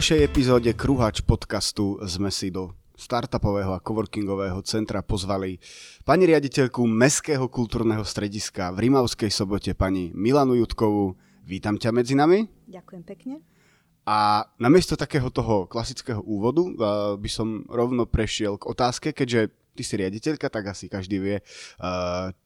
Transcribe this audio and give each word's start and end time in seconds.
ďalšej 0.00 0.32
epizóde 0.32 0.72
Kruhač 0.72 1.20
podcastu 1.20 2.00
sme 2.08 2.32
si 2.32 2.48
do 2.48 2.72
startupového 2.96 3.76
a 3.76 3.84
coworkingového 3.84 4.56
centra 4.64 5.04
pozvali 5.04 5.60
pani 6.08 6.24
riaditeľku 6.24 6.88
Mestského 6.88 7.44
kultúrneho 7.52 8.00
strediska 8.00 8.72
v 8.72 8.88
Rimavskej 8.88 9.28
sobote, 9.28 9.76
pani 9.76 10.08
Milanu 10.16 10.56
Jutkovú. 10.56 11.20
Vítam 11.44 11.76
ťa 11.76 11.92
medzi 11.92 12.16
nami. 12.16 12.48
Ďakujem 12.64 13.02
pekne. 13.04 13.44
A 14.08 14.48
namiesto 14.56 14.96
takého 14.96 15.28
toho 15.28 15.68
klasického 15.68 16.24
úvodu 16.24 16.64
by 17.20 17.28
som 17.28 17.68
rovno 17.68 18.08
prešiel 18.08 18.56
k 18.56 18.72
otázke, 18.72 19.12
keďže 19.12 19.52
ty 19.76 19.84
si 19.84 20.00
riaditeľka, 20.00 20.48
tak 20.48 20.72
asi 20.72 20.88
každý 20.88 21.20
vie, 21.20 21.36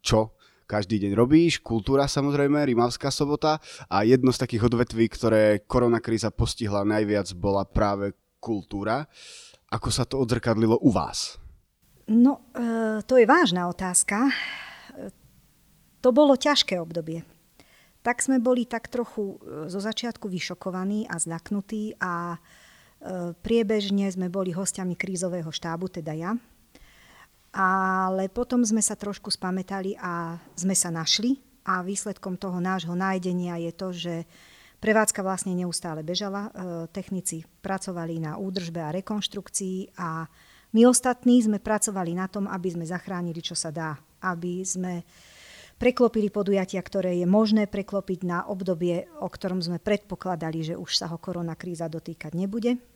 čo 0.02 0.34
každý 0.64 1.00
deň 1.00 1.12
robíš, 1.14 1.60
kultúra 1.60 2.08
samozrejme, 2.08 2.64
Rimavská 2.64 3.12
sobota 3.12 3.60
a 3.88 4.02
jedno 4.02 4.32
z 4.32 4.40
takých 4.40 4.72
odvetví, 4.72 5.06
ktoré 5.12 5.62
koronakríza 5.64 6.32
postihla 6.32 6.82
najviac, 6.88 7.30
bola 7.36 7.68
práve 7.68 8.16
kultúra. 8.40 9.08
Ako 9.72 9.88
sa 9.88 10.04
to 10.04 10.20
odzrkadlilo 10.20 10.80
u 10.80 10.92
vás? 10.92 11.40
No, 12.08 12.48
e, 12.52 13.00
to 13.08 13.16
je 13.16 13.24
vážna 13.24 13.68
otázka. 13.68 14.28
To 16.04 16.12
bolo 16.12 16.36
ťažké 16.36 16.76
obdobie. 16.76 17.24
Tak 18.04 18.20
sme 18.20 18.36
boli 18.36 18.68
tak 18.68 18.92
trochu 18.92 19.40
e, 19.40 19.72
zo 19.72 19.80
začiatku 19.80 20.28
vyšokovaní 20.28 21.08
a 21.08 21.16
znaknutí 21.16 21.96
a 21.96 22.36
e, 22.36 22.38
priebežne 23.32 24.12
sme 24.12 24.28
boli 24.28 24.52
hostiami 24.52 24.92
krízového 25.00 25.48
štábu, 25.48 25.88
teda 25.88 26.12
ja, 26.12 26.36
ale 27.54 28.26
potom 28.26 28.66
sme 28.66 28.82
sa 28.82 28.98
trošku 28.98 29.30
spametali 29.30 29.94
a 29.94 30.34
sme 30.58 30.74
sa 30.74 30.90
našli 30.90 31.38
a 31.62 31.86
výsledkom 31.86 32.34
toho 32.34 32.58
nášho 32.58 32.98
nájdenia 32.98 33.62
je 33.70 33.72
to, 33.72 33.88
že 33.94 34.14
prevádzka 34.82 35.22
vlastne 35.22 35.54
neustále 35.54 36.02
bežala. 36.02 36.50
E, 36.50 36.90
technici 36.90 37.46
pracovali 37.62 38.18
na 38.18 38.42
údržbe 38.42 38.82
a 38.82 38.90
rekonštrukcii 38.90 39.94
a 39.96 40.26
my 40.74 40.82
ostatní 40.90 41.38
sme 41.46 41.62
pracovali 41.62 42.18
na 42.18 42.26
tom, 42.26 42.50
aby 42.50 42.74
sme 42.74 42.84
zachránili, 42.84 43.38
čo 43.38 43.54
sa 43.54 43.70
dá. 43.70 43.94
Aby 44.18 44.66
sme 44.66 45.06
preklopili 45.78 46.34
podujatia, 46.34 46.82
ktoré 46.82 47.22
je 47.22 47.26
možné 47.30 47.70
preklopiť 47.70 48.20
na 48.26 48.50
obdobie, 48.50 49.06
o 49.22 49.30
ktorom 49.30 49.62
sme 49.62 49.78
predpokladali, 49.78 50.74
že 50.74 50.74
už 50.74 50.90
sa 50.90 51.06
ho 51.06 51.22
koronakríza 51.22 51.86
dotýkať 51.86 52.34
nebude 52.34 52.93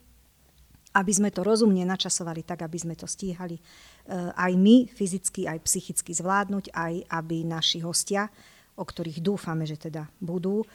aby 0.99 1.13
sme 1.15 1.31
to 1.31 1.47
rozumne 1.47 1.87
načasovali 1.87 2.43
tak, 2.43 2.67
aby 2.67 2.79
sme 2.79 2.95
to 2.99 3.07
stíhali 3.07 3.55
eh, 3.55 4.35
aj 4.35 4.53
my 4.59 4.91
fyzicky, 4.91 5.47
aj 5.47 5.63
psychicky 5.63 6.11
zvládnuť, 6.11 6.75
aj 6.75 6.95
aby 7.15 7.47
naši 7.47 7.79
hostia, 7.79 8.27
o 8.75 8.83
ktorých 8.83 9.23
dúfame, 9.23 9.63
že 9.63 9.79
teda 9.79 10.11
budú, 10.19 10.67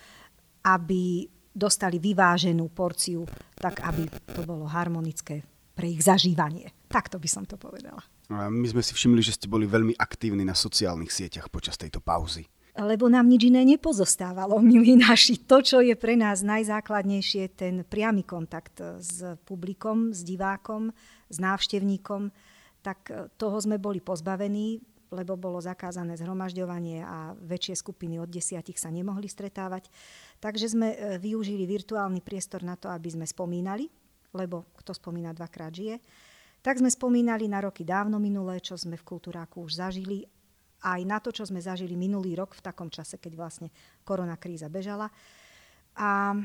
aby 0.64 1.28
dostali 1.54 2.00
vyváženú 2.02 2.72
porciu, 2.72 3.28
tak 3.60 3.84
aby 3.84 4.10
to 4.34 4.42
bolo 4.48 4.66
harmonické 4.66 5.44
pre 5.76 5.92
ich 5.92 6.02
zažívanie. 6.02 6.74
Takto 6.90 7.22
by 7.22 7.30
som 7.30 7.44
to 7.46 7.60
povedala. 7.60 8.02
A 8.34 8.50
my 8.50 8.66
sme 8.66 8.82
si 8.82 8.96
všimli, 8.96 9.22
že 9.22 9.36
ste 9.38 9.52
boli 9.52 9.70
veľmi 9.70 9.94
aktívni 10.00 10.42
na 10.42 10.58
sociálnych 10.58 11.14
sieťach 11.14 11.52
počas 11.54 11.78
tejto 11.78 12.02
pauzy 12.02 12.48
lebo 12.74 13.06
nám 13.06 13.30
nič 13.30 13.54
iné 13.54 13.62
nepozostávalo, 13.62 14.58
milí 14.58 14.98
naši. 14.98 15.38
To, 15.46 15.62
čo 15.62 15.78
je 15.86 15.94
pre 15.94 16.18
nás 16.18 16.42
najzákladnejšie, 16.42 17.54
ten 17.54 17.86
priamy 17.86 18.26
kontakt 18.26 18.82
s 18.98 19.38
publikom, 19.46 20.10
s 20.10 20.26
divákom, 20.26 20.90
s 21.30 21.38
návštevníkom, 21.38 22.33
tak 22.82 23.14
toho 23.38 23.58
sme 23.62 23.78
boli 23.78 24.02
pozbavení, 24.02 24.82
lebo 25.14 25.38
bolo 25.38 25.62
zakázané 25.62 26.17
zhromažďovanie 26.17 27.06
a 27.06 27.38
väčšie 27.38 27.78
skupiny 27.78 28.17
od 28.17 28.28
desiatich 28.28 28.82
sa 28.82 28.89
nemohli 28.89 29.30
stretávať. 29.30 29.94
Takže 30.42 30.73
sme 30.73 30.98
e, 30.98 30.98
využili 31.22 31.70
virtuálny 31.70 32.26
priestor 32.26 32.66
na 32.66 32.73
to, 32.73 32.89
aby 32.89 33.14
sme 33.14 33.30
spomínali, 33.30 33.86
lebo 34.33 34.73
kto 34.73 34.98
spomína 34.98 35.38
dvakrát 35.38 35.70
žije. 35.70 36.02
Tak 36.66 36.82
sme 36.82 36.89
spomínali 36.89 37.45
na 37.45 37.62
roky 37.62 37.86
dávno 37.86 38.17
minulé, 38.17 38.58
čo 38.58 38.73
sme 38.73 38.98
v 38.98 39.06
Kultúráku 39.06 39.62
už 39.70 39.78
zažili 39.78 40.26
aj 40.83 41.02
na 41.08 41.17
to, 41.23 41.32
čo 41.32 41.48
sme 41.48 41.64
zažili 41.64 41.95
minulý 41.95 42.36
rok 42.36 42.52
v 42.54 42.61
takom 42.61 42.92
čase, 42.92 43.16
keď 43.17 43.33
vlastne 43.39 43.71
korona 44.04 44.36
kríza 44.36 44.67
bežala. 44.67 45.08
A 45.95 46.36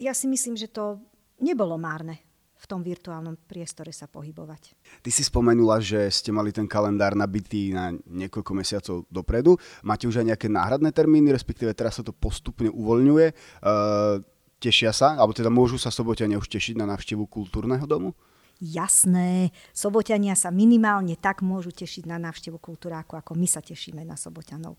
ja 0.00 0.12
si 0.16 0.26
myslím, 0.26 0.56
že 0.56 0.72
to 0.72 0.98
nebolo 1.38 1.76
márne 1.76 2.18
v 2.62 2.70
tom 2.70 2.78
virtuálnom 2.78 3.34
priestore 3.50 3.90
sa 3.90 4.06
pohybovať. 4.06 4.78
Ty 5.02 5.10
si 5.10 5.26
spomenula, 5.26 5.82
že 5.82 6.06
ste 6.14 6.30
mali 6.30 6.54
ten 6.54 6.70
kalendár 6.70 7.18
nabitý 7.18 7.74
na 7.74 7.90
niekoľko 8.06 8.52
mesiacov 8.54 8.96
dopredu. 9.10 9.58
Máte 9.82 10.06
už 10.06 10.22
aj 10.22 10.30
nejaké 10.30 10.46
náhradné 10.46 10.94
termíny, 10.94 11.34
respektíve 11.34 11.74
teraz 11.74 11.98
sa 11.98 12.06
to 12.06 12.14
postupne 12.14 12.70
uvoľňuje. 12.70 13.26
Uh, 13.58 14.22
tešia 14.62 14.94
sa, 14.94 15.18
alebo 15.18 15.34
teda 15.34 15.50
môžu 15.50 15.74
sa 15.74 15.90
sobotiania 15.90 16.38
už 16.38 16.46
tešiť 16.46 16.78
na 16.78 16.86
návštevu 16.86 17.26
kultúrneho 17.26 17.82
domu? 17.82 18.14
Jasné, 18.60 19.54
soboťania 19.72 20.36
sa 20.36 20.52
minimálne 20.52 21.16
tak 21.16 21.40
môžu 21.40 21.72
tešiť 21.72 22.04
na 22.06 22.20
návštevu 22.20 22.58
kultúráku, 22.60 23.16
ako 23.16 23.34
my 23.34 23.46
sa 23.48 23.64
tešíme 23.64 24.04
na 24.04 24.14
soboťanov. 24.14 24.76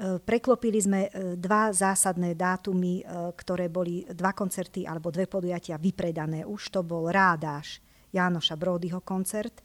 E, 0.00 0.18
preklopili 0.22 0.78
sme 0.78 1.00
e, 1.06 1.10
dva 1.34 1.74
zásadné 1.74 2.38
dátumy, 2.38 3.02
e, 3.02 3.04
ktoré 3.34 3.66
boli 3.66 4.06
dva 4.06 4.32
koncerty 4.32 4.86
alebo 4.86 5.10
dve 5.10 5.26
podujatia 5.26 5.76
vypredané. 5.76 6.46
Už 6.46 6.70
to 6.70 6.80
bol 6.86 7.10
Rádáš 7.10 7.82
Jánoša 8.10 8.58
Brodyho 8.58 9.06
koncert, 9.06 9.62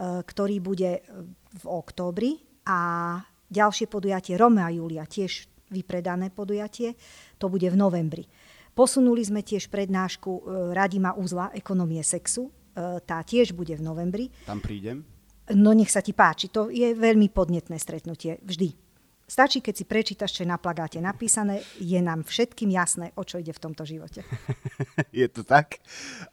ktorý 0.00 0.62
bude 0.62 1.00
v 1.60 1.64
októbri 1.64 2.36
a 2.68 3.16
ďalšie 3.48 3.88
podujatie 3.88 4.36
Romea 4.36 4.68
Julia, 4.68 5.08
tiež 5.08 5.48
vypredané 5.72 6.28
podujatie, 6.28 6.94
to 7.40 7.48
bude 7.48 7.64
v 7.64 7.76
novembri. 7.76 8.24
Posunuli 8.76 9.24
sme 9.24 9.40
tiež 9.40 9.72
prednášku 9.72 10.46
Radima 10.76 11.16
Uzla 11.16 11.50
Ekonomie 11.56 12.04
sexu, 12.04 12.52
tá 13.04 13.20
tiež 13.22 13.52
bude 13.52 13.76
v 13.76 13.82
novembri. 13.84 14.32
Tam 14.48 14.58
prídem? 14.58 15.04
No 15.54 15.74
nech 15.74 15.90
sa 15.90 16.00
ti 16.00 16.14
páči, 16.14 16.48
to 16.50 16.70
je 16.70 16.94
veľmi 16.94 17.30
podnetné 17.34 17.74
stretnutie, 17.78 18.38
vždy. 18.46 18.70
Stačí, 19.30 19.62
keď 19.62 19.74
si 19.78 19.84
prečítaš, 19.86 20.34
čo 20.34 20.42
je 20.42 20.50
na 20.50 20.58
plagáte 20.58 20.98
napísané, 20.98 21.62
je 21.78 21.98
nám 22.02 22.26
všetkým 22.26 22.66
jasné, 22.74 23.14
o 23.14 23.22
čo 23.22 23.38
ide 23.38 23.54
v 23.54 23.62
tomto 23.62 23.86
živote. 23.86 24.26
je 25.14 25.26
to 25.30 25.46
tak? 25.46 25.78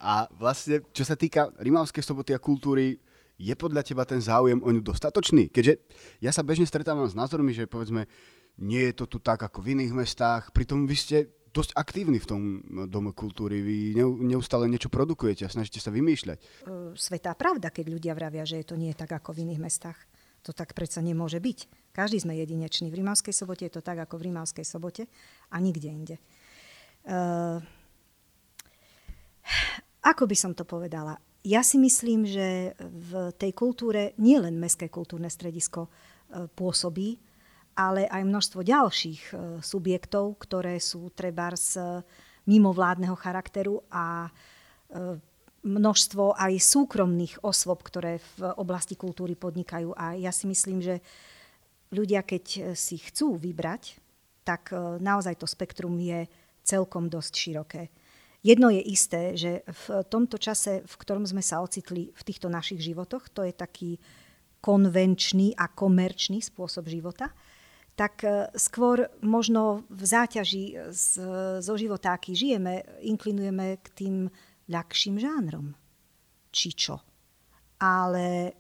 A 0.02 0.26
vlastne, 0.34 0.82
čo 0.90 1.06
sa 1.06 1.14
týka 1.14 1.54
Rimavskej 1.62 2.02
soboty 2.02 2.34
a 2.34 2.42
kultúry, 2.42 2.98
je 3.38 3.54
podľa 3.54 3.86
teba 3.86 4.02
ten 4.02 4.18
záujem 4.18 4.58
o 4.58 4.70
ňu 4.74 4.82
dostatočný? 4.82 5.54
Keďže 5.54 5.78
ja 6.26 6.34
sa 6.34 6.42
bežne 6.42 6.66
stretávam 6.66 7.06
s 7.06 7.14
názormi, 7.14 7.54
že 7.54 7.70
povedzme, 7.70 8.10
nie 8.58 8.90
je 8.90 8.94
to 8.98 9.06
tu 9.06 9.22
tak 9.22 9.46
ako 9.46 9.62
v 9.62 9.78
iných 9.78 9.94
mestách, 9.94 10.50
pritom 10.50 10.90
vy 10.90 10.98
ste 10.98 11.18
dosť 11.58 11.74
aktívni 11.74 12.22
v 12.22 12.30
tom 12.30 12.42
Dome 12.86 13.18
kultúry. 13.18 13.66
Vy 13.66 13.78
neustále 14.22 14.70
niečo 14.70 14.94
produkujete 14.94 15.50
a 15.50 15.50
snažíte 15.50 15.82
sa 15.82 15.90
vymýšľať. 15.90 16.70
Svetá 16.94 17.34
pravda, 17.34 17.74
keď 17.74 17.86
ľudia 17.90 18.14
vravia, 18.14 18.46
že 18.46 18.62
je 18.62 18.68
to 18.70 18.78
nie 18.78 18.94
tak 18.94 19.10
ako 19.10 19.34
v 19.34 19.50
iných 19.50 19.64
mestách. 19.66 19.98
To 20.46 20.54
tak 20.54 20.78
predsa 20.78 21.02
nemôže 21.02 21.42
byť. 21.42 21.92
Každý 21.92 22.22
sme 22.22 22.38
jedinečný. 22.38 22.94
V 22.94 23.02
Rimavskej 23.02 23.34
sobote 23.34 23.66
je 23.66 23.74
to 23.74 23.82
tak 23.82 23.98
ako 23.98 24.22
v 24.22 24.30
Rimavskej 24.30 24.64
sobote 24.64 25.10
a 25.50 25.58
nikde 25.58 25.90
inde. 25.90 26.16
Uh, 27.10 27.58
ako 30.06 30.30
by 30.30 30.38
som 30.38 30.54
to 30.54 30.62
povedala? 30.64 31.18
Ja 31.48 31.64
si 31.64 31.82
myslím, 31.82 32.28
že 32.28 32.76
v 32.80 33.32
tej 33.34 33.52
kultúre 33.56 34.14
nielen 34.20 34.60
Mestské 34.60 34.92
kultúrne 34.92 35.32
stredisko 35.32 35.88
pôsobí, 36.60 37.16
ale 37.78 38.10
aj 38.10 38.26
množstvo 38.26 38.66
ďalších 38.66 39.22
e, 39.30 39.34
subjektov, 39.62 40.42
ktoré 40.42 40.82
sú 40.82 41.14
treba 41.14 41.54
z 41.54 42.02
mimovládneho 42.50 43.14
charakteru 43.14 43.86
a 43.94 44.26
e, 44.26 44.30
množstvo 45.62 46.34
aj 46.34 46.54
súkromných 46.58 47.46
osôb, 47.46 47.86
ktoré 47.86 48.18
v 48.42 48.50
oblasti 48.58 48.98
kultúry 48.98 49.38
podnikajú. 49.38 49.94
A 49.94 50.18
ja 50.18 50.34
si 50.34 50.50
myslím, 50.50 50.82
že 50.82 51.06
ľudia, 51.94 52.26
keď 52.26 52.74
si 52.74 52.98
chcú 52.98 53.38
vybrať, 53.38 54.02
tak 54.48 54.72
e, 54.72 54.98
naozaj 55.04 55.38
to 55.38 55.46
spektrum 55.46 56.00
je 56.00 56.24
celkom 56.64 57.12
dosť 57.12 57.34
široké. 57.36 57.84
Jedno 58.48 58.72
je 58.72 58.80
isté, 58.80 59.36
že 59.36 59.68
v 59.68 60.08
tomto 60.08 60.40
čase, 60.40 60.80
v 60.88 60.96
ktorom 61.04 61.28
sme 61.28 61.44
sa 61.44 61.60
ocitli 61.60 62.16
v 62.16 62.22
týchto 62.24 62.48
našich 62.48 62.80
životoch, 62.80 63.28
to 63.28 63.44
je 63.44 63.52
taký 63.52 64.00
konvenčný 64.64 65.52
a 65.60 65.68
komerčný 65.68 66.40
spôsob 66.40 66.88
života, 66.88 67.36
tak 67.98 68.22
e, 68.22 68.54
skôr 68.54 69.10
možno 69.26 69.82
v 69.90 70.04
záťaži 70.06 70.94
z, 70.94 71.06
zo 71.66 71.74
života, 71.74 72.14
aký 72.14 72.38
žijeme, 72.38 72.86
inklinujeme 73.02 73.82
k 73.82 73.88
tým 73.98 74.16
ľahším 74.70 75.18
žánrom. 75.18 75.74
Či 76.54 76.70
čo. 76.78 77.02
Ale 77.82 78.54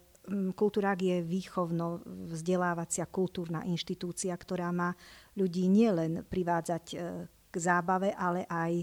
kultúrák 0.57 0.97
je 0.97 1.21
výchovno 1.21 2.01
vzdelávacia 2.33 3.05
kultúrna 3.05 3.61
inštitúcia, 3.69 4.33
ktorá 4.33 4.73
má 4.73 4.89
ľudí 5.37 5.69
nielen 5.69 6.25
privádzať 6.25 6.85
e, 6.91 6.95
k 7.29 7.55
zábave, 7.55 8.17
ale 8.17 8.49
aj 8.49 8.73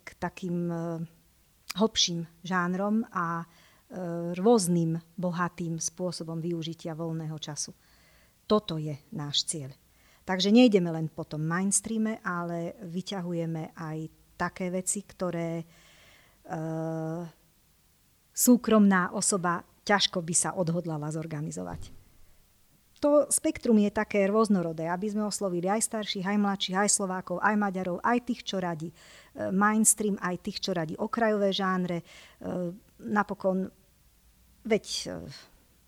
k 0.00 0.08
takým 0.16 0.58
e, 0.72 0.76
hlbším 1.76 2.24
žánrom 2.40 3.04
a 3.12 3.44
rôznym 4.38 4.94
bohatým 5.18 5.82
spôsobom 5.82 6.38
využitia 6.38 6.94
voľného 6.94 7.34
času. 7.42 7.74
Toto 8.46 8.78
je 8.78 8.94
náš 9.10 9.42
cieľ. 9.50 9.74
Takže 10.30 10.54
nejdeme 10.54 10.94
len 10.94 11.10
po 11.10 11.26
tom 11.26 11.42
mainstreame, 11.42 12.22
ale 12.22 12.78
vyťahujeme 12.86 13.74
aj 13.74 13.98
také 14.38 14.70
veci, 14.70 15.02
ktoré 15.02 15.66
súkromná 18.30 19.10
osoba 19.10 19.58
ťažko 19.82 20.22
by 20.22 20.34
sa 20.38 20.54
odhodlala 20.54 21.10
zorganizovať. 21.10 21.90
To 23.02 23.26
spektrum 23.26 23.80
je 23.82 23.90
také 23.90 24.28
rôznorodé, 24.30 24.86
aby 24.86 25.10
sme 25.10 25.26
oslovili 25.26 25.66
aj 25.66 25.82
starších, 25.82 26.22
aj 26.30 26.36
mladších, 26.36 26.78
aj 26.78 26.88
Slovákov, 26.94 27.40
aj 27.42 27.56
Maďarov, 27.56 27.98
aj 28.04 28.18
tých, 28.28 28.44
čo 28.44 28.60
radi 28.60 28.92
e, 28.92 28.94
mainstream, 29.50 30.20
aj 30.20 30.36
tých, 30.44 30.60
čo 30.60 30.76
radi 30.76 31.00
okrajové 31.00 31.48
žánre. 31.48 32.04
E, 32.04 32.04
napokon, 33.08 33.72
veď 34.68 34.84
e, 34.84 35.04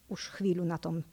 už 0.09 0.41
chvíľu 0.41 0.65
na 0.65 0.81
tom 0.81 1.05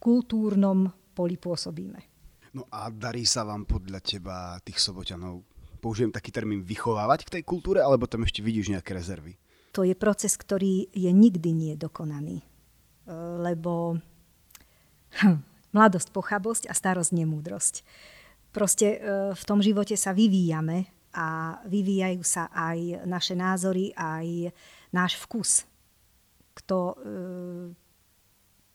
kultúrnom 0.00 0.88
poli 1.12 1.36
pôsobíme. 1.36 2.11
No 2.52 2.68
a 2.68 2.92
darí 2.92 3.24
sa 3.24 3.48
vám 3.48 3.64
podľa 3.64 4.00
teba 4.04 4.60
tých 4.60 4.76
soboťanov, 4.76 5.40
použijem 5.80 6.12
taký 6.12 6.28
termín, 6.28 6.60
vychovávať 6.60 7.24
k 7.24 7.32
tej 7.40 7.42
kultúre, 7.48 7.80
alebo 7.80 8.04
tam 8.04 8.28
ešte 8.28 8.44
vidíš 8.44 8.76
nejaké 8.76 8.92
rezervy? 8.92 9.40
To 9.72 9.88
je 9.88 9.96
proces, 9.96 10.36
ktorý 10.36 10.92
je 10.92 11.08
nikdy 11.08 11.50
nie 11.56 11.74
dokonaný. 11.80 12.44
Lebo 13.40 13.96
Hm, 15.20 15.44
mladosť, 15.76 16.08
pochabosť 16.08 16.64
a 16.72 16.74
starosť, 16.74 17.12
nemúdrosť. 17.12 17.84
Proste 18.52 18.86
e, 18.96 18.98
v 19.36 19.42
tom 19.44 19.60
živote 19.60 19.96
sa 19.96 20.16
vyvíjame 20.16 20.88
a 21.12 21.60
vyvíjajú 21.68 22.22
sa 22.24 22.48
aj 22.48 23.04
naše 23.04 23.36
názory, 23.36 23.92
aj 23.92 24.56
náš 24.88 25.20
vkus. 25.20 25.68
Kto 26.56 26.76
e, 26.76 26.94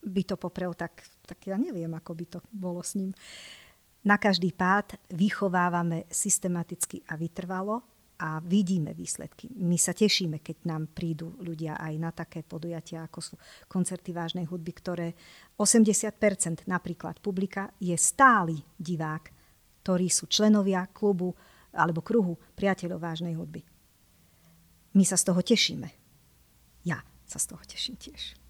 by 0.06 0.21
to 0.29 0.35
poprel, 0.38 0.77
tak, 0.77 1.01
tak 1.25 1.41
ja 1.50 1.57
neviem, 1.57 1.89
ako 1.97 2.12
by 2.13 2.25
to 2.38 2.39
bolo 2.53 2.85
s 2.85 2.94
ním. 2.94 3.13
Na 4.07 4.15
každý 4.15 4.56
pád 4.56 4.95
vychovávame 5.12 6.07
systematicky 6.07 7.04
a 7.12 7.19
vytrvalo 7.19 7.83
a 8.24 8.39
vidíme 8.39 8.95
výsledky. 8.95 9.51
My 9.59 9.75
sa 9.75 9.92
tešíme, 9.92 10.39
keď 10.39 10.63
nám 10.63 10.95
prídu 10.95 11.36
ľudia 11.44 11.75
aj 11.75 11.94
na 12.00 12.15
také 12.15 12.39
podujatia, 12.39 13.04
ako 13.04 13.19
sú 13.19 13.36
koncerty 13.68 14.15
vážnej 14.15 14.48
hudby, 14.48 14.71
ktoré 14.80 15.12
80% 15.59 16.71
napríklad 16.71 17.19
publika 17.19 17.75
je 17.83 18.00
stály 18.00 18.56
divák, 18.80 19.27
ktorí 19.83 20.07
sú 20.07 20.31
členovia 20.31 20.88
klubu 20.88 21.36
alebo 21.75 22.00
kruhu 22.00 22.39
priateľov 22.56 23.03
vážnej 23.03 23.36
hudby. 23.36 23.60
My 24.95 25.03
sa 25.03 25.19
z 25.19 25.24
toho 25.27 25.44
tešíme. 25.44 25.89
Ja 26.88 27.03
sa 27.27 27.44
z 27.44 27.45
toho 27.51 27.63
teším 27.68 28.00
tiež. 28.00 28.46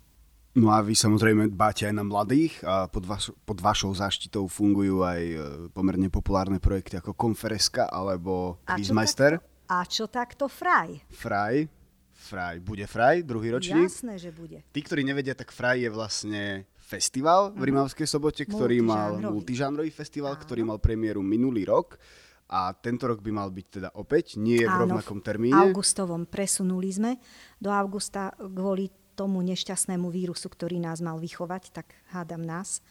No 0.58 0.74
a 0.74 0.82
vy 0.82 0.98
samozrejme 0.98 1.54
dbáte 1.54 1.86
aj 1.86 1.94
na 1.94 2.02
mladých 2.02 2.66
a 2.66 2.90
pod, 2.90 3.06
vaš, 3.06 3.30
pod 3.46 3.62
vašou 3.62 3.94
záštitou 3.94 4.50
fungujú 4.50 5.06
aj 5.06 5.22
e, 5.22 5.38
pomerne 5.70 6.10
populárne 6.10 6.58
projekty 6.58 6.98
ako 6.98 7.14
Konfereska 7.14 7.86
alebo 7.86 8.58
Quizmeister. 8.66 9.38
A 9.70 9.86
čo 9.86 10.10
takto 10.10 10.50
Fraj? 10.50 11.06
Fraj, 11.14 11.70
Fraj. 12.18 12.58
Bude 12.66 12.90
Fraj, 12.90 13.22
druhý 13.22 13.54
ročník? 13.54 13.86
Jasné, 13.86 14.18
že 14.18 14.34
bude. 14.34 14.66
Tí, 14.74 14.82
ktorí 14.82 15.06
nevedia, 15.06 15.38
tak 15.38 15.54
Fraj 15.54 15.78
je 15.86 15.90
vlastne 15.94 16.66
festival 16.82 17.54
v 17.54 17.70
Rimavskej 17.70 18.10
sobote, 18.10 18.42
ktorý 18.42 18.82
mal 18.82 19.22
multižánrový 19.22 19.94
festival, 19.94 20.34
Áno. 20.34 20.42
ktorý 20.42 20.62
mal 20.66 20.82
premiéru 20.82 21.22
minulý 21.22 21.70
rok. 21.70 22.02
A 22.48 22.72
tento 22.74 23.12
rok 23.12 23.20
by 23.22 23.30
mal 23.30 23.52
byť 23.52 23.68
teda 23.68 23.90
opäť, 24.00 24.40
nie 24.40 24.64
je 24.64 24.66
v 24.66 24.74
Áno, 24.74 24.82
rovnakom 24.88 25.20
termíne. 25.20 25.54
V 25.54 25.70
augustovom 25.70 26.26
presunuli 26.26 26.90
sme 26.90 27.12
do 27.60 27.70
augusta 27.70 28.32
kvôli 28.40 28.88
tomu 29.18 29.42
nešťastnému 29.42 30.14
vírusu, 30.14 30.46
ktorý 30.46 30.78
nás 30.78 31.02
mal 31.02 31.18
vychovať, 31.18 31.74
tak 31.74 31.98
hádam 32.14 32.46
nás. 32.46 32.86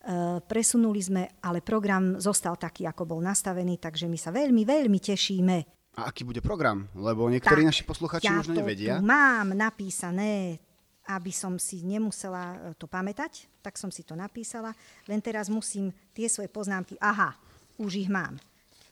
E, 0.00 0.40
presunuli 0.40 1.04
sme, 1.04 1.22
ale 1.44 1.60
program 1.60 2.16
zostal 2.16 2.56
taký, 2.56 2.88
ako 2.88 3.04
bol 3.04 3.20
nastavený, 3.20 3.76
takže 3.76 4.08
my 4.08 4.16
sa 4.16 4.32
veľmi, 4.32 4.64
veľmi 4.64 4.96
tešíme 4.96 5.56
a 5.98 6.08
aký 6.08 6.22
bude 6.22 6.38
program? 6.40 6.86
Lebo 6.94 7.26
niektorí 7.26 7.66
tak, 7.66 7.70
naši 7.74 7.82
posluchači 7.82 8.30
ja 8.30 8.38
možno 8.38 8.54
nevedia. 8.56 8.96
Ja 8.96 9.04
mám 9.04 9.52
napísané, 9.52 10.62
aby 11.10 11.34
som 11.34 11.58
si 11.58 11.82
nemusela 11.82 12.54
e, 12.54 12.56
to 12.78 12.86
pamätať, 12.86 13.50
tak 13.58 13.74
som 13.74 13.90
si 13.90 14.06
to 14.06 14.14
napísala. 14.14 14.70
Len 15.10 15.18
teraz 15.18 15.50
musím 15.50 15.90
tie 16.14 16.30
svoje 16.30 16.46
poznámky, 16.46 16.94
aha, 17.02 17.34
už 17.76 18.06
ich 18.06 18.10
mám, 18.10 18.38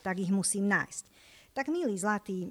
tak 0.02 0.18
ich 0.18 0.28
musím 0.28 0.66
nájsť. 0.66 1.04
Tak 1.54 1.70
milí 1.70 1.94
zlatí 1.94 2.50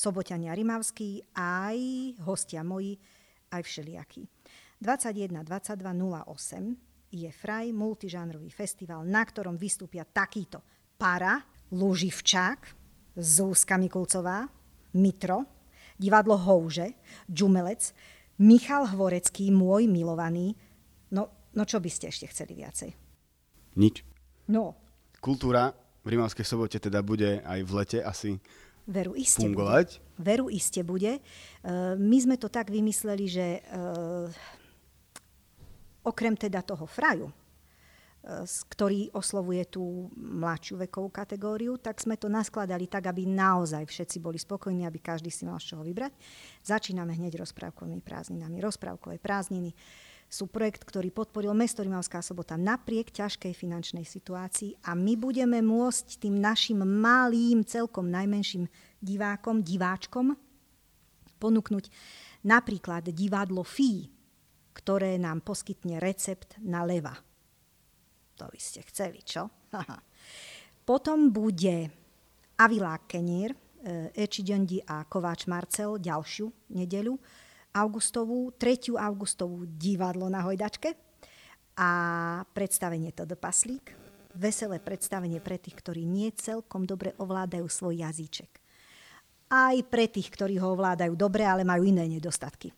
Soboťania 0.00 0.56
Rimavskí, 0.56 1.36
aj 1.36 1.76
hostia 2.24 2.64
moji, 2.64 2.96
aj 3.52 3.60
všelijakí. 3.60 4.24
21 4.80 5.44
22 5.44 5.76
08 6.24 7.12
je 7.12 7.28
Fraj 7.28 7.68
multižánrový 7.76 8.48
festival, 8.48 9.04
na 9.04 9.20
ktorom 9.20 9.60
vystúpia 9.60 10.08
takýto 10.08 10.64
para, 10.96 11.44
Luživčák, 11.76 12.60
Zúska 13.20 13.76
Mikulcová, 13.76 14.48
Mitro, 14.96 15.44
divadlo 16.00 16.40
Houže, 16.40 16.96
Džumelec, 17.28 17.92
Michal 18.40 18.88
Hvorecký, 18.88 19.52
môj 19.52 19.84
milovaný. 19.84 20.56
No, 21.12 21.52
no 21.52 21.62
čo 21.68 21.76
by 21.76 21.90
ste 21.92 22.08
ešte 22.08 22.24
chceli 22.32 22.56
viacej? 22.56 22.90
Nič. 23.76 24.00
No. 24.48 24.80
Kultúra 25.20 25.76
v 26.00 26.16
Rimavskej 26.16 26.48
sobote 26.48 26.80
teda 26.80 27.04
bude 27.04 27.44
aj 27.44 27.60
v 27.60 27.70
lete 27.76 27.98
asi 28.00 28.40
Veru 28.90 29.14
iste 29.14 29.46
fungovať. 29.46 30.02
Bude. 30.02 30.18
Veru 30.18 30.46
iste 30.50 30.82
bude. 30.82 31.22
Uh, 31.62 31.94
my 31.94 32.18
sme 32.18 32.34
to 32.34 32.50
tak 32.50 32.74
vymysleli, 32.74 33.24
že 33.30 33.46
uh, 33.70 34.26
okrem 36.02 36.34
teda 36.34 36.66
toho 36.66 36.90
fraju, 36.90 37.30
ktorý 38.68 39.08
oslovuje 39.16 39.64
tú 39.72 40.12
mladšiu 40.12 40.76
vekovú 40.84 41.08
kategóriu, 41.08 41.80
tak 41.80 42.04
sme 42.04 42.20
to 42.20 42.28
naskladali 42.28 42.84
tak, 42.84 43.08
aby 43.08 43.24
naozaj 43.24 43.88
všetci 43.88 44.20
boli 44.20 44.36
spokojní, 44.36 44.84
aby 44.84 45.00
každý 45.00 45.32
si 45.32 45.48
mal 45.48 45.56
z 45.56 45.72
čoho 45.72 45.80
vybrať. 45.80 46.12
Začíname 46.60 47.16
hneď 47.16 47.40
rozprávkovými 47.40 48.04
prázdninami. 48.04 48.60
Rozprávkové 48.60 49.16
prázdniny 49.16 49.72
sú 50.28 50.52
projekt, 50.52 50.84
ktorý 50.84 51.08
podporil 51.10 51.56
mesto 51.56 51.80
Rimavská 51.80 52.20
sobota 52.20 52.60
napriek 52.60 53.08
ťažkej 53.08 53.56
finančnej 53.56 54.04
situácii 54.04 54.84
a 54.84 54.92
my 54.92 55.16
budeme 55.16 55.58
môcť 55.64 56.20
tým 56.20 56.36
našim 56.38 56.84
malým, 56.84 57.64
celkom 57.64 58.12
najmenším 58.12 58.68
divákom, 59.00 59.64
diváčkom 59.64 60.36
ponúknuť 61.40 61.88
napríklad 62.44 63.08
divadlo 63.16 63.64
FI, 63.64 64.06
ktoré 64.76 65.16
nám 65.16 65.40
poskytne 65.40 65.96
recept 65.98 66.60
na 66.60 66.84
leva 66.84 67.16
to 68.40 68.48
by 68.48 68.56
ste 68.56 68.80
chceli, 68.88 69.20
čo? 69.20 69.52
Potom 70.88 71.28
bude 71.28 71.92
Avilák 72.56 73.04
Kenier, 73.04 73.52
Eči 74.16 74.40
Dendi 74.40 74.80
a 74.80 75.04
Kováč 75.04 75.44
Marcel 75.44 76.00
ďalšiu 76.00 76.72
nedeľu 76.72 77.20
augustovú, 77.76 78.52
3. 78.56 78.96
augustovú 78.96 79.68
divadlo 79.68 80.28
na 80.32 80.40
Hojdačke 80.44 80.96
a 81.76 81.90
predstavenie 82.52 83.12
to 83.12 83.28
do 83.28 83.36
Paslík. 83.36 83.92
Veselé 84.36 84.80
predstavenie 84.80 85.40
pre 85.40 85.56
tých, 85.56 85.76
ktorí 85.80 86.04
nie 86.04 86.28
celkom 86.36 86.84
dobre 86.84 87.16
ovládajú 87.16 87.66
svoj 87.68 88.04
jazyček. 88.04 88.59
Aj 89.50 89.76
pre 89.82 90.06
tých, 90.06 90.30
ktorí 90.30 90.62
ho 90.62 90.78
ovládajú 90.78 91.18
dobre, 91.18 91.42
ale 91.42 91.66
majú 91.66 91.82
iné 91.82 92.06
nedostatky. 92.06 92.70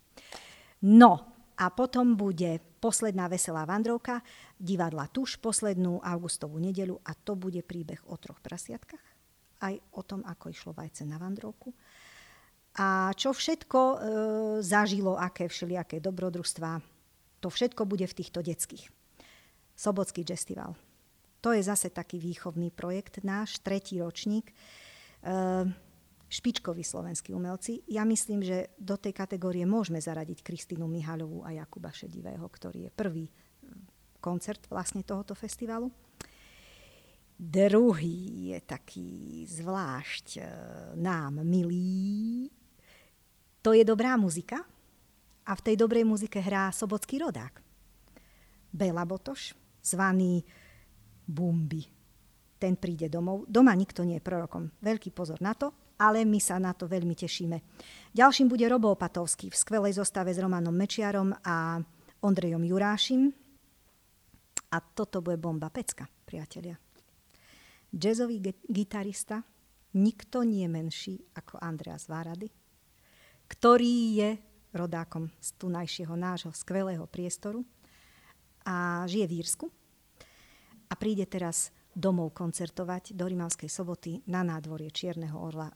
No, 0.88 1.32
a 1.60 1.68
potom 1.68 2.16
bude 2.16 2.58
posledná 2.80 3.28
veselá 3.28 3.62
vandrovka 3.62 4.24
divadla 4.58 5.06
Tuš, 5.06 5.38
poslednú 5.38 6.02
augustovú 6.02 6.58
nedelu 6.58 6.98
a 7.06 7.14
to 7.14 7.38
bude 7.38 7.62
príbeh 7.62 8.02
o 8.10 8.18
troch 8.18 8.42
prasiatkách, 8.42 9.06
aj 9.62 9.74
o 9.94 10.02
tom, 10.02 10.26
ako 10.26 10.50
išlo 10.50 10.72
vajce 10.74 11.06
na 11.06 11.22
vandrovku. 11.22 11.70
A 12.82 13.12
čo 13.12 13.36
všetko 13.36 13.78
e, 13.78 13.96
zažilo, 14.64 15.14
aké 15.20 15.44
všelijaké 15.44 16.00
dobrodružstvá, 16.00 16.80
to 17.44 17.52
všetko 17.52 17.84
bude 17.84 18.08
v 18.08 18.16
týchto 18.16 18.40
detských. 18.40 18.88
Sobotský 19.76 20.24
festival. 20.24 20.72
To 21.44 21.52
je 21.52 21.60
zase 21.60 21.92
taký 21.92 22.16
výchovný 22.16 22.72
projekt 22.72 23.20
náš, 23.26 23.60
tretí 23.60 24.00
ročník. 24.00 24.50
E, 24.50 24.54
špičkoví 26.32 26.80
slovenskí 26.80 27.36
umelci. 27.36 27.84
Ja 27.92 28.08
myslím, 28.08 28.40
že 28.40 28.72
do 28.80 28.96
tej 28.96 29.12
kategórie 29.12 29.68
môžeme 29.68 30.00
zaradiť 30.00 30.40
Kristínu 30.40 30.88
Mihaľovú 30.88 31.44
a 31.44 31.52
Jakuba 31.52 31.92
Šedivého, 31.92 32.48
ktorý 32.48 32.88
je 32.88 32.90
prvý 32.90 33.28
mm, 33.28 34.16
koncert 34.16 34.64
vlastne 34.72 35.04
tohoto 35.04 35.36
festivalu. 35.36 35.92
Druhý 37.36 38.48
je 38.54 38.58
taký 38.64 39.44
zvlášť 39.44 40.26
e, 40.40 40.42
nám 40.96 41.44
milý. 41.44 42.48
To 43.60 43.76
je 43.76 43.84
dobrá 43.84 44.16
muzika 44.16 44.64
a 45.44 45.52
v 45.52 45.64
tej 45.68 45.76
dobrej 45.76 46.08
muzike 46.08 46.40
hrá 46.40 46.72
sobotský 46.72 47.20
rodák. 47.20 47.60
Bela 48.72 49.04
Botoš, 49.04 49.52
zvaný 49.84 50.40
Bumbi. 51.28 51.84
Ten 52.56 52.78
príde 52.80 53.12
domov. 53.12 53.44
Doma 53.50 53.76
nikto 53.76 54.00
nie 54.06 54.16
je 54.16 54.24
prorokom. 54.24 54.72
Veľký 54.80 55.12
pozor 55.12 55.36
na 55.44 55.52
to 55.52 55.81
ale 55.98 56.24
my 56.24 56.40
sa 56.40 56.56
na 56.60 56.72
to 56.76 56.88
veľmi 56.88 57.16
tešíme. 57.16 57.56
Ďalším 58.12 58.48
bude 58.48 58.68
Robo 58.68 58.92
Opatovský 58.92 59.48
v 59.52 59.56
skvelej 59.56 59.98
zostave 59.98 60.32
s 60.32 60.38
Romanom 60.38 60.74
Mečiarom 60.74 61.32
a 61.44 61.80
Ondrejom 62.22 62.62
Jurášim. 62.62 63.32
A 64.72 64.76
toto 64.80 65.20
bude 65.20 65.36
bomba 65.36 65.68
pecka, 65.68 66.08
priatelia. 66.24 66.78
Jazzový 67.92 68.40
ge- 68.40 68.64
gitarista 68.64 69.44
nikto 70.00 70.48
nie 70.48 70.64
menší 70.64 71.20
ako 71.36 71.60
Andreas 71.60 72.08
Várady, 72.08 72.48
ktorý 73.52 73.94
je 74.16 74.30
rodákom 74.72 75.28
z 75.36 75.48
tunajšieho 75.60 76.16
nášho 76.16 76.52
skvelého 76.56 77.04
priestoru 77.04 77.60
a 78.64 79.04
žije 79.04 79.26
v 79.28 79.36
Írsku. 79.44 79.66
A 80.88 80.94
príde 80.96 81.28
teraz 81.28 81.72
domov 81.92 82.32
koncertovať 82.32 83.12
do 83.12 83.28
Rimavskej 83.28 83.68
soboty 83.68 84.24
na 84.28 84.40
nádvorie 84.40 84.88
Čierneho 84.88 85.36
orla. 85.36 85.68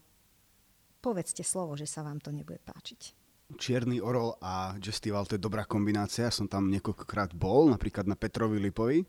Povedzte 1.06 1.46
slovo, 1.46 1.78
že 1.78 1.86
sa 1.86 2.02
vám 2.02 2.18
to 2.18 2.34
nebude 2.34 2.58
páčiť. 2.66 3.14
Čierny 3.54 4.02
orol 4.02 4.34
a 4.42 4.74
Jestival 4.82 5.22
to 5.22 5.38
je 5.38 5.46
dobrá 5.46 5.62
kombinácia. 5.62 6.34
Som 6.34 6.50
tam 6.50 6.66
niekoľkokrát 6.66 7.30
bol, 7.30 7.70
napríklad 7.70 8.10
na 8.10 8.18
Petrovi 8.18 8.58
Lipovi. 8.58 9.06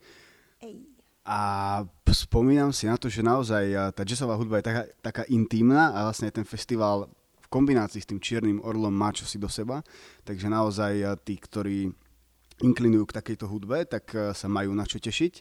Ej. 0.62 0.86
A 1.25 1.82
spomínam 2.13 2.70
si 2.70 2.86
na 2.86 3.01
to, 3.01 3.10
že 3.10 3.25
naozaj 3.25 3.98
tá 3.98 4.06
jazzová 4.06 4.38
hudba 4.38 4.62
je 4.62 4.70
taká, 4.70 4.84
taká 5.01 5.24
intimná 5.34 5.89
a 5.89 6.06
vlastne 6.06 6.30
ten 6.30 6.46
festival 6.46 7.10
v 7.42 7.48
kombinácii 7.50 7.98
s 7.98 8.10
tým 8.13 8.22
Čiernym 8.22 8.62
orlom 8.62 8.94
má 8.94 9.10
čosi 9.10 9.42
do 9.42 9.50
seba. 9.50 9.82
Takže 10.22 10.54
naozaj 10.54 11.01
tí, 11.25 11.34
ktorí 11.34 11.89
inklinujú 12.62 13.10
k 13.10 13.18
takejto 13.18 13.50
hudbe, 13.50 13.89
tak 13.89 14.13
sa 14.38 14.46
majú 14.46 14.70
na 14.77 14.86
čo 14.86 15.01
tešiť. 15.01 15.34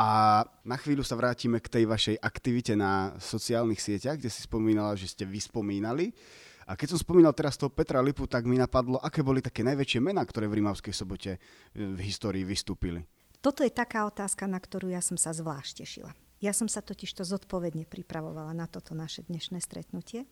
A 0.00 0.40
na 0.64 0.80
chvíľu 0.80 1.04
sa 1.04 1.12
vrátime 1.12 1.60
k 1.60 1.68
tej 1.68 1.84
vašej 1.84 2.16
aktivite 2.24 2.72
na 2.72 3.12
sociálnych 3.20 3.84
sieťach, 3.84 4.16
kde 4.16 4.32
si 4.32 4.48
spomínala, 4.48 4.96
že 4.96 5.12
ste 5.12 5.28
vyspomínali. 5.28 6.16
A 6.64 6.72
keď 6.72 6.96
som 6.96 7.04
spomínal 7.04 7.36
teraz 7.36 7.60
toho 7.60 7.68
Petra 7.68 8.00
Lipu, 8.00 8.24
tak 8.24 8.48
mi 8.48 8.56
napadlo, 8.56 8.96
aké 8.96 9.20
boli 9.20 9.44
také 9.44 9.60
najväčšie 9.60 10.00
mená, 10.00 10.24
ktoré 10.24 10.48
v 10.48 10.64
Rimavskej 10.64 10.94
sobote 10.96 11.36
e, 11.36 11.38
v 11.76 12.00
histórii 12.00 12.48
vystúpili. 12.48 13.04
Toto 13.44 13.60
je 13.60 13.68
taká 13.68 14.08
otázka, 14.08 14.48
na 14.48 14.56
ktorú 14.56 14.88
ja 14.88 15.04
som 15.04 15.20
sa 15.20 15.36
zvlášť 15.36 15.84
tešila. 15.84 16.16
Ja 16.40 16.56
som 16.56 16.64
sa 16.64 16.80
totiž 16.80 17.20
to 17.20 17.28
zodpovedne 17.28 17.84
pripravovala 17.84 18.56
na 18.56 18.64
toto 18.64 18.96
naše 18.96 19.28
dnešné 19.28 19.60
stretnutie. 19.60 20.24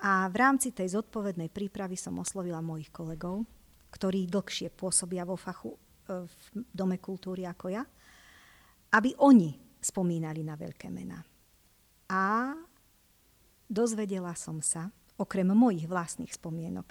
A 0.00 0.24
v 0.32 0.40
rámci 0.40 0.72
tej 0.72 0.96
zodpovednej 0.96 1.52
prípravy 1.52 2.00
som 2.00 2.16
oslovila 2.16 2.64
mojich 2.64 2.88
kolegov, 2.88 3.44
ktorí 3.92 4.24
dlhšie 4.24 4.72
pôsobia 4.72 5.28
vo 5.28 5.36
fachu 5.36 5.76
e, 5.76 5.78
v 6.24 6.64
Dome 6.72 6.96
kultúry 6.96 7.44
ako 7.44 7.68
ja 7.68 7.84
aby 8.90 9.14
oni 9.18 9.54
spomínali 9.80 10.42
na 10.44 10.58
veľké 10.58 10.90
mená. 10.90 11.22
A 12.10 12.54
dozvedela 13.70 14.34
som 14.34 14.58
sa, 14.60 14.90
okrem 15.14 15.46
mojich 15.54 15.86
vlastných 15.86 16.34
spomienok, 16.34 16.90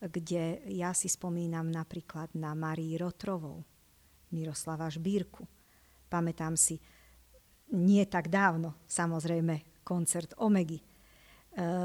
kde 0.00 0.64
ja 0.72 0.92
si 0.92 1.08
spomínam 1.08 1.68
napríklad 1.68 2.32
na 2.36 2.52
Marii 2.52 2.96
Rotrovou, 3.00 3.64
Miroslava 4.32 4.88
Žbírku. 4.88 5.44
Pamätám 6.08 6.56
si 6.56 6.80
nie 7.72 8.04
tak 8.06 8.28
dávno, 8.30 8.78
samozrejme, 8.86 9.82
koncert 9.82 10.34
Omegy. 10.38 10.78
E, 10.78 10.84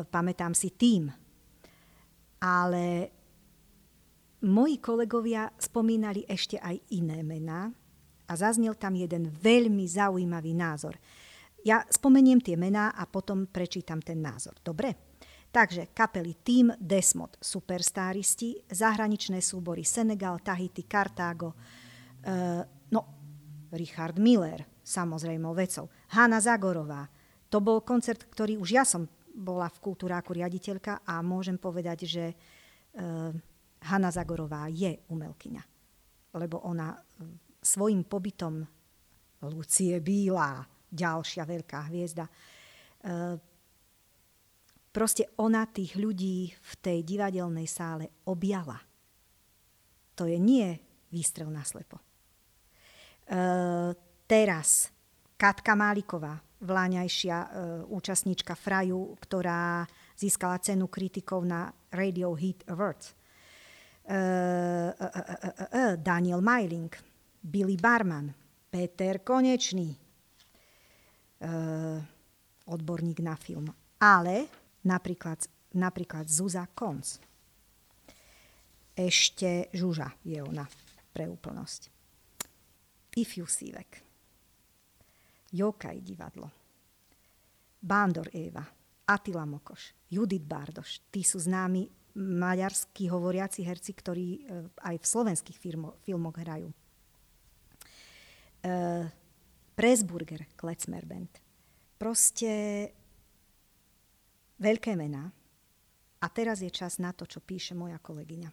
pamätám 0.05 0.53
si 0.53 0.73
tým. 0.73 1.09
Ale 2.41 2.85
moji 4.45 4.77
kolegovia 4.81 5.49
spomínali 5.57 6.25
ešte 6.25 6.57
aj 6.57 6.77
iné 6.93 7.21
mená, 7.21 7.69
a 8.31 8.39
zaznel 8.39 8.79
tam 8.79 8.95
jeden 8.95 9.27
veľmi 9.27 9.83
zaujímavý 9.83 10.55
názor. 10.55 10.95
Ja 11.67 11.83
spomeniem 11.83 12.39
tie 12.39 12.55
mená 12.55 12.95
a 12.95 13.03
potom 13.03 13.51
prečítam 13.51 13.99
ten 13.99 14.23
názor. 14.23 14.55
Dobre? 14.63 15.11
Takže 15.51 15.91
kapely 15.91 16.39
Team 16.39 16.71
Desmod, 16.79 17.35
superstáristi, 17.43 18.55
zahraničné 18.71 19.43
súbory 19.43 19.83
Senegal, 19.83 20.39
Tahiti, 20.39 20.87
Kartágo, 20.87 21.51
uh, 21.51 22.63
no, 22.87 23.01
Richard 23.75 24.15
Miller, 24.15 24.63
samozrejme 24.79 25.51
vecou, 25.51 25.91
Hanna 26.15 26.39
Zagorová. 26.39 27.03
To 27.51 27.59
bol 27.59 27.83
koncert, 27.83 28.31
ktorý 28.31 28.55
už 28.63 28.69
ja 28.71 28.87
som 28.87 29.11
bola 29.35 29.67
v 29.67 29.81
kultúráku 29.83 30.31
riaditeľka 30.31 31.03
a 31.03 31.19
môžem 31.19 31.59
povedať, 31.59 32.07
že 32.07 32.25
uh, 32.31 33.35
Hanna 33.91 34.07
Zagorová 34.07 34.71
je 34.71 35.03
umelkyňa. 35.11 35.63
Lebo 36.31 36.63
ona 36.63 36.95
svojim 37.61 38.03
pobytom 38.03 38.65
Lucie 39.49 40.01
Bílá, 40.01 40.65
ďalšia 40.91 41.45
veľká 41.45 41.89
hviezda. 41.89 42.25
E, 42.27 42.31
proste 44.93 45.33
ona 45.41 45.65
tých 45.65 45.97
ľudí 45.97 46.51
v 46.51 46.73
tej 46.81 46.99
divadelnej 47.01 47.65
sále 47.65 48.11
objala. 48.29 48.77
To 50.17 50.27
je 50.29 50.37
nie 50.37 50.77
výstrel 51.09 51.49
na 51.49 51.65
slepo. 51.65 51.97
E, 51.97 52.03
teraz 54.29 54.93
Katka 55.37 55.73
Máliková, 55.73 56.37
vláňajšia 56.61 57.37
e, 57.41 57.47
účastníčka 57.89 58.53
Fraju, 58.53 59.17
ktorá 59.17 59.81
získala 60.13 60.61
cenu 60.61 60.85
kritikov 60.85 61.41
na 61.41 61.73
Radio 61.89 62.37
Hit 62.37 62.61
Awards. 62.69 63.17
Daniel 66.01 66.41
Meiling, 66.41 66.91
Billy 67.41 67.75
Barman, 67.75 68.29
Peter 68.69 69.19
Konečný, 69.25 69.89
uh, 71.41 71.97
odborník 72.69 73.19
na 73.19 73.35
film, 73.35 73.65
ale 73.97 74.45
napríklad, 74.85 75.41
napríklad 75.73 76.29
Zuza 76.29 76.69
Konc. 76.69 77.17
Ešte 78.93 79.73
Žuža 79.73 80.21
je 80.21 80.37
ona 80.37 80.67
pre 81.09 81.25
úplnosť. 81.25 81.81
Ifiu 83.17 83.49
Sívek. 83.49 83.99
Jokaj 85.51 85.97
divadlo. 85.99 86.47
Bándor 87.81 88.29
Eva. 88.31 88.63
Atila 89.11 89.43
Mokoš. 89.43 90.07
Judith 90.07 90.47
Bardoš. 90.47 91.03
Tí 91.11 91.25
sú 91.25 91.41
známi 91.41 91.89
maďarskí 92.15 93.11
hovoriaci 93.11 93.67
herci, 93.67 93.91
ktorí 93.91 94.27
e, 94.27 94.39
aj 94.83 94.95
v 94.99 95.05
slovenských 95.07 95.57
filmo, 95.59 95.99
filmoch 96.03 96.39
hrajú 96.39 96.71
uh, 98.65 99.05
Presburger 99.75 100.45
Kletzmer 100.55 101.05
Band. 101.05 101.41
Proste 101.97 102.51
veľké 104.61 104.93
mená. 104.97 105.29
A 106.21 106.27
teraz 106.29 106.61
je 106.61 106.69
čas 106.69 107.01
na 107.01 107.13
to, 107.17 107.25
čo 107.25 107.41
píše 107.41 107.73
moja 107.73 107.97
kolegyňa. 107.97 108.49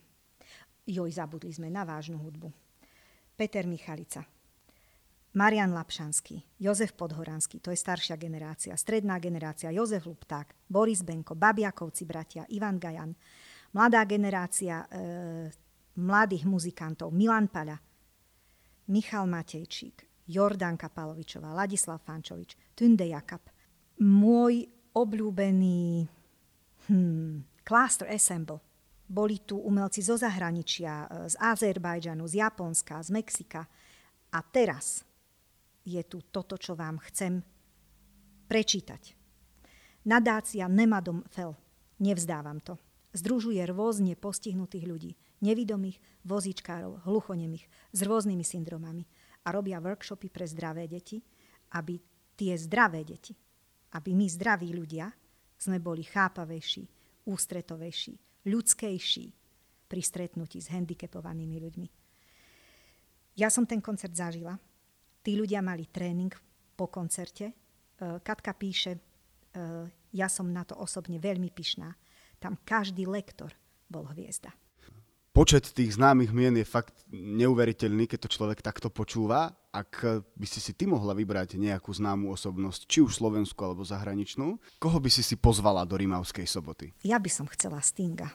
Joj, 0.88 1.10
zabudli 1.12 1.52
sme 1.52 1.68
na 1.68 1.84
vážnu 1.84 2.16
hudbu. 2.16 2.48
Peter 3.36 3.68
Michalica, 3.68 4.24
Marian 5.36 5.70
Lapšanský, 5.70 6.58
Jozef 6.58 6.96
Podhoranský, 6.96 7.60
to 7.60 7.70
je 7.70 7.78
staršia 7.78 8.16
generácia, 8.16 8.74
stredná 8.74 9.20
generácia, 9.20 9.70
Jozef 9.70 10.08
Lupták, 10.08 10.56
Boris 10.66 11.04
Benko, 11.04 11.36
Babiakovci 11.36 12.02
bratia, 12.08 12.48
Ivan 12.50 12.80
Gajan, 12.80 13.12
mladá 13.76 14.02
generácia 14.08 14.88
e, 14.88 15.52
mladých 16.00 16.48
muzikantov, 16.48 17.12
Milan 17.14 17.52
Paľa, 17.52 17.78
Michal 18.88 19.28
Matejčík, 19.28 20.08
Jordanka 20.24 20.88
Palovičová, 20.88 21.52
Ladislav 21.52 22.00
Fančovič, 22.00 22.56
Tunde 22.72 23.04
Jakab. 23.04 23.44
Môj 24.00 24.64
obľúbený 24.96 26.08
hmm, 26.88 27.64
Cluster 27.64 28.08
Assemble. 28.08 28.64
Boli 29.08 29.40
tu 29.44 29.60
umelci 29.60 30.04
zo 30.04 30.16
zahraničia, 30.16 31.08
z 31.28 31.34
Azerbajdžanu, 31.36 32.28
z 32.28 32.44
Japonska, 32.44 33.00
z 33.00 33.08
Mexika. 33.12 33.64
A 34.32 34.38
teraz 34.44 35.04
je 35.84 36.00
tu 36.04 36.20
toto, 36.28 36.60
čo 36.60 36.76
vám 36.76 37.00
chcem 37.08 37.40
prečítať. 38.48 39.16
Nadácia 40.08 40.68
Nemadom 40.68 41.24
Fel. 41.28 41.56
Nevzdávam 42.00 42.60
to. 42.60 42.76
Združuje 43.16 43.64
rôzne 43.68 44.16
postihnutých 44.16 44.84
ľudí 44.84 45.12
nevidomých 45.40 45.98
vozíčkárov, 46.26 47.06
hluchonemých 47.06 47.66
s 47.94 48.00
rôznymi 48.02 48.44
syndromami 48.44 49.04
a 49.46 49.48
robia 49.54 49.78
workshopy 49.78 50.28
pre 50.28 50.44
zdravé 50.44 50.90
deti, 50.90 51.22
aby 51.78 51.98
tie 52.34 52.54
zdravé 52.58 53.04
deti, 53.06 53.34
aby 53.94 54.10
my 54.12 54.26
zdraví 54.28 54.74
ľudia 54.74 55.08
sme 55.58 55.78
boli 55.82 56.06
chápavejší, 56.06 56.84
ústretovejší, 57.26 58.46
ľudskejší 58.46 59.26
pri 59.88 60.00
stretnutí 60.04 60.60
s 60.60 60.70
handicapovanými 60.70 61.56
ľuďmi. 61.58 61.88
Ja 63.38 63.48
som 63.48 63.64
ten 63.64 63.78
koncert 63.78 64.14
zažila. 64.14 64.58
Tí 65.22 65.38
ľudia 65.38 65.62
mali 65.62 65.86
tréning 65.86 66.30
po 66.74 66.90
koncerte. 66.90 67.46
E, 67.50 67.54
Katka 68.22 68.54
píše, 68.54 68.98
e, 68.98 69.00
ja 70.14 70.28
som 70.30 70.50
na 70.50 70.66
to 70.66 70.74
osobne 70.78 71.22
veľmi 71.22 71.50
pyšná. 71.54 71.94
Tam 72.38 72.58
každý 72.66 73.06
lektor 73.06 73.54
bol 73.86 74.06
hviezda 74.10 74.50
počet 75.32 75.70
tých 75.70 75.94
známych 75.94 76.34
mien 76.34 76.54
je 76.56 76.66
fakt 76.66 77.06
neuveriteľný, 77.12 78.10
keď 78.10 78.26
to 78.26 78.34
človek 78.34 78.58
takto 78.64 78.90
počúva. 78.90 79.54
Ak 79.70 80.02
by 80.34 80.46
si 80.48 80.58
si 80.58 80.72
ty 80.74 80.88
mohla 80.88 81.14
vybrať 81.14 81.60
nejakú 81.60 81.92
známú 81.92 82.32
osobnosť, 82.34 82.88
či 82.88 82.98
už 83.04 83.20
slovenskú 83.20 83.60
alebo 83.62 83.86
zahraničnú, 83.86 84.58
koho 84.80 84.98
by 84.98 85.10
si 85.12 85.22
si 85.22 85.36
pozvala 85.38 85.84
do 85.84 85.94
Rimavskej 85.94 86.48
soboty? 86.48 86.90
Ja 87.06 87.20
by 87.20 87.30
som 87.30 87.46
chcela 87.52 87.78
Stinga. 87.84 88.32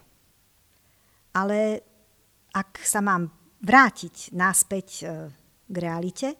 Ale 1.34 1.82
ak 2.54 2.78
sa 2.86 3.02
mám 3.02 3.34
vrátiť 3.66 4.38
naspäť 4.38 4.88
e, 5.02 5.04
k 5.66 5.76
realite, 5.82 6.38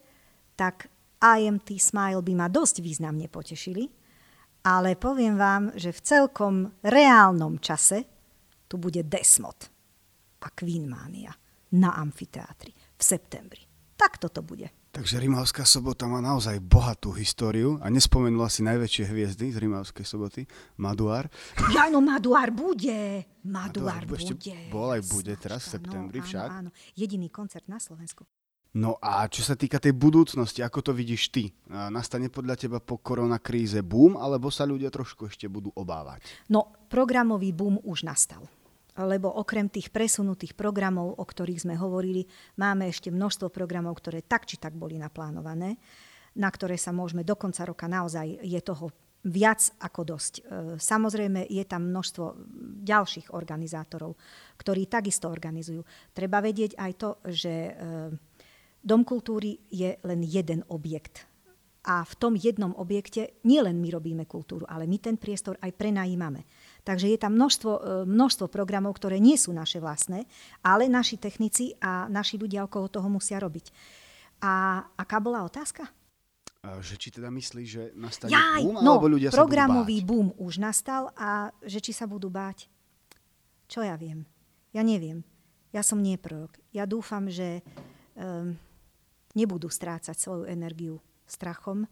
tak 0.54 0.94
IMT 1.18 1.82
Smile 1.82 2.22
by 2.22 2.34
ma 2.38 2.48
dosť 2.52 2.86
významne 2.86 3.26
potešili. 3.32 3.90
ale 4.64 4.96
poviem 4.96 5.36
vám, 5.36 5.76
že 5.76 5.92
v 5.92 6.04
celkom 6.04 6.56
reálnom 6.80 7.60
čase 7.60 8.08
tu 8.72 8.80
bude 8.80 9.04
Desmod 9.04 9.73
a 10.44 10.52
Queenmania 10.52 11.32
na 11.80 11.96
amfiteátri 11.96 12.76
v 12.76 13.02
septembri. 13.02 13.64
Tak 13.96 14.20
toto 14.20 14.44
bude. 14.44 14.68
Takže 14.94 15.18
Rimavská 15.18 15.66
sobota 15.66 16.06
má 16.06 16.22
naozaj 16.22 16.62
bohatú 16.62 17.18
históriu 17.18 17.82
a 17.82 17.90
nespomenula 17.90 18.46
si 18.46 18.62
najväčšie 18.62 19.10
hviezdy 19.10 19.50
z 19.50 19.58
Rimavskej 19.58 20.06
soboty, 20.06 20.46
Maduár. 20.78 21.34
Ja, 21.74 21.90
no 21.90 21.98
Maduár 21.98 22.54
bude. 22.54 23.26
Maduár, 23.42 24.06
bude. 24.06 24.54
Bol 24.70 24.94
aj 24.94 25.02
bude 25.10 25.34
teraz 25.34 25.66
v 25.66 25.82
septembri 25.82 26.22
no, 26.22 26.26
však. 26.30 26.46
Áno, 26.46 26.70
áno, 26.70 26.72
jediný 26.94 27.26
koncert 27.34 27.66
na 27.66 27.82
Slovensku. 27.82 28.22
No 28.78 28.98
a 29.02 29.26
čo 29.30 29.42
sa 29.42 29.58
týka 29.58 29.82
tej 29.82 29.98
budúcnosti, 29.98 30.62
ako 30.62 30.82
to 30.82 30.92
vidíš 30.94 31.30
ty? 31.34 31.50
Nastane 31.70 32.30
podľa 32.30 32.58
teba 32.58 32.78
po 32.78 33.02
koronakríze 33.02 33.82
boom, 33.82 34.14
alebo 34.14 34.54
sa 34.54 34.66
ľudia 34.66 34.94
trošku 34.94 35.26
ešte 35.26 35.50
budú 35.50 35.74
obávať? 35.74 36.22
No, 36.54 36.70
programový 36.90 37.50
boom 37.50 37.82
už 37.82 38.06
nastal 38.06 38.46
lebo 38.98 39.30
okrem 39.30 39.70
tých 39.70 39.90
presunutých 39.90 40.54
programov, 40.54 41.18
o 41.18 41.26
ktorých 41.26 41.66
sme 41.66 41.76
hovorili, 41.80 42.26
máme 42.62 42.86
ešte 42.90 43.10
množstvo 43.10 43.50
programov, 43.50 43.98
ktoré 43.98 44.22
tak 44.22 44.46
či 44.46 44.62
tak 44.62 44.78
boli 44.78 45.02
naplánované, 45.02 45.78
na 46.38 46.50
ktoré 46.50 46.78
sa 46.78 46.94
môžeme 46.94 47.26
do 47.26 47.34
konca 47.34 47.66
roka 47.66 47.90
naozaj 47.90 48.42
je 48.42 48.62
toho 48.62 48.94
viac 49.24 49.72
ako 49.80 50.02
dosť. 50.04 50.34
E, 50.36 50.42
samozrejme, 50.78 51.48
je 51.48 51.64
tam 51.64 51.88
množstvo 51.90 52.26
ďalších 52.84 53.32
organizátorov, 53.32 54.20
ktorí 54.60 54.92
takisto 54.92 55.32
organizujú. 55.32 55.82
Treba 56.12 56.44
vedieť 56.44 56.76
aj 56.76 56.92
to, 57.00 57.10
že 57.32 57.54
e, 57.72 57.74
Dom 58.84 59.08
kultúry 59.08 59.64
je 59.72 59.96
len 60.04 60.20
jeden 60.28 60.68
objekt 60.68 61.24
a 61.84 62.08
v 62.08 62.14
tom 62.16 62.34
jednom 62.40 62.72
objekte 62.80 63.36
nielen 63.44 63.84
my 63.84 63.92
robíme 63.92 64.24
kultúru, 64.24 64.64
ale 64.72 64.88
my 64.88 64.96
ten 65.04 65.20
priestor 65.20 65.60
aj 65.60 65.76
prenajímame. 65.76 66.48
Takže 66.88 67.12
je 67.12 67.20
tam 67.20 67.36
množstvo, 67.36 67.72
e, 67.76 67.82
množstvo 68.08 68.48
programov, 68.48 68.96
ktoré 68.96 69.20
nie 69.20 69.36
sú 69.36 69.52
naše 69.52 69.84
vlastné, 69.84 70.24
ale 70.64 70.88
naši 70.88 71.20
technici 71.20 71.76
a 71.84 72.08
naši 72.08 72.40
ľudia 72.40 72.64
okolo 72.64 72.88
toho 72.88 73.12
musia 73.12 73.36
robiť. 73.36 73.76
A 74.44 74.84
aká 74.96 75.20
bola 75.20 75.44
otázka? 75.44 75.84
Že 76.64 76.96
či 76.96 77.08
teda 77.12 77.28
myslí, 77.28 77.64
že 77.68 77.84
nastane 77.92 78.32
Jaj, 78.32 78.64
boom, 78.64 78.80
no, 78.80 78.96
alebo 78.96 79.12
ľudia 79.12 79.36
sa 79.36 79.44
programový 79.44 80.00
báť? 80.00 80.08
boom 80.08 80.28
už 80.40 80.64
nastal 80.64 81.12
a 81.20 81.52
že 81.60 81.84
či 81.84 81.92
sa 81.92 82.08
budú 82.08 82.32
báť. 82.32 82.72
Čo 83.68 83.84
ja 83.84 84.00
viem? 84.00 84.24
Ja 84.72 84.80
neviem. 84.80 85.28
Ja 85.76 85.84
som 85.84 86.00
nie 86.00 86.16
prorok. 86.16 86.56
Ja 86.72 86.88
dúfam, 86.88 87.28
že 87.28 87.60
um, 88.16 88.56
nebudú 89.36 89.68
strácať 89.68 90.16
svoju 90.16 90.48
energiu 90.48 91.04
strachom, 91.26 91.88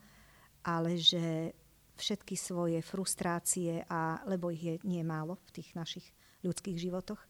ale 0.62 0.98
že 0.98 1.56
všetky 2.02 2.34
svoje 2.34 2.80
frustrácie, 2.82 3.86
a, 3.86 4.22
lebo 4.26 4.50
ich 4.50 4.64
je 4.64 4.76
nie 4.84 5.06
málo 5.06 5.38
v 5.50 5.62
tých 5.62 5.70
našich 5.78 6.06
ľudských 6.42 6.78
životoch, 6.82 7.22
e, 7.22 7.28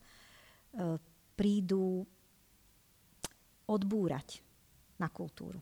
prídu 1.36 2.08
odbúrať 3.68 4.40
na 4.96 5.12
kultúru. 5.12 5.60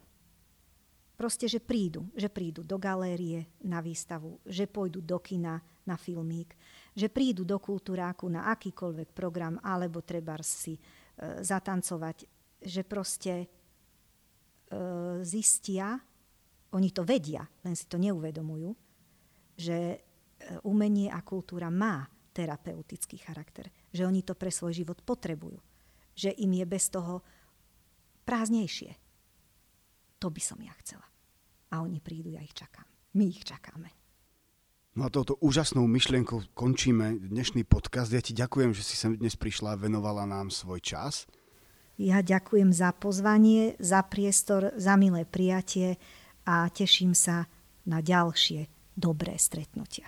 Proste, 1.20 1.52
že 1.52 1.60
prídu, 1.60 2.08
že 2.16 2.32
prídu 2.32 2.64
do 2.64 2.80
galérie 2.80 3.44
na 3.60 3.84
výstavu, 3.84 4.40
že 4.48 4.64
pôjdu 4.64 5.04
do 5.04 5.20
kina 5.20 5.60
na 5.84 6.00
filmík, 6.00 6.56
že 6.96 7.12
prídu 7.12 7.44
do 7.44 7.60
kultúráku 7.60 8.24
na 8.30 8.48
akýkoľvek 8.56 9.12
program, 9.12 9.60
alebo 9.60 10.00
treba 10.00 10.38
si 10.40 10.78
e, 10.78 10.80
zatancovať, 11.44 12.24
že 12.64 12.82
proste 12.88 13.34
e, 13.36 13.46
zistia, 15.26 16.00
oni 16.70 16.90
to 16.94 17.02
vedia, 17.02 17.42
len 17.66 17.74
si 17.74 17.90
to 17.90 17.98
neuvedomujú, 17.98 18.70
že 19.58 19.76
e, 19.76 19.98
umenie 20.62 21.10
a 21.10 21.20
kultúra 21.26 21.66
má 21.68 22.06
terapeutický 22.30 23.18
charakter. 23.18 23.68
Že 23.90 24.06
oni 24.06 24.20
to 24.22 24.38
pre 24.38 24.54
svoj 24.54 24.72
život 24.72 25.02
potrebujú. 25.02 25.58
Že 26.14 26.30
im 26.46 26.52
je 26.62 26.66
bez 26.66 26.88
toho 26.88 27.20
prázdnejšie. 28.22 28.94
To 30.22 30.30
by 30.30 30.42
som 30.42 30.62
ja 30.62 30.72
chcela. 30.78 31.06
A 31.74 31.82
oni 31.82 31.98
prídu, 31.98 32.30
ja 32.30 32.42
ich 32.42 32.54
čakám. 32.54 32.86
My 33.18 33.26
ich 33.26 33.42
čakáme. 33.42 33.90
No 34.94 35.06
a 35.06 35.08
touto 35.10 35.38
úžasnou 35.38 35.86
myšlienkou 35.86 36.50
končíme 36.54 37.14
dnešný 37.18 37.62
podcast. 37.62 38.10
Ja 38.10 38.22
ti 38.22 38.34
ďakujem, 38.34 38.74
že 38.74 38.82
si 38.82 38.98
sem 38.98 39.14
dnes 39.14 39.38
prišla 39.38 39.74
a 39.74 39.80
venovala 39.80 40.26
nám 40.26 40.50
svoj 40.50 40.82
čas. 40.82 41.30
Ja 42.00 42.24
ďakujem 42.24 42.74
za 42.74 42.90
pozvanie, 42.96 43.78
za 43.78 44.02
priestor, 44.02 44.74
za 44.74 44.96
milé 44.98 45.28
prijatie 45.28 46.00
a 46.46 46.68
teším 46.70 47.16
sa 47.16 47.48
na 47.88 48.04
ďalšie 48.04 48.68
dobré 48.96 49.36
stretnutia. 49.40 50.06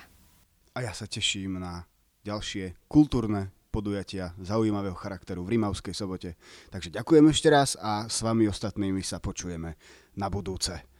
A 0.72 0.84
ja 0.84 0.92
sa 0.96 1.08
teším 1.08 1.60
na 1.60 1.84
ďalšie 2.24 2.88
kultúrne 2.88 3.52
podujatia 3.72 4.36
zaujímavého 4.36 4.94
charakteru 4.94 5.48
v 5.48 5.56
Rimavskej 5.56 5.96
sobote. 5.96 6.36
Takže 6.68 6.92
ďakujem 6.92 7.24
ešte 7.32 7.48
raz 7.48 7.74
a 7.80 8.04
s 8.04 8.20
vami 8.20 8.44
ostatnými 8.44 9.00
sa 9.00 9.16
počujeme 9.16 9.74
na 10.20 10.28
budúce. 10.28 10.91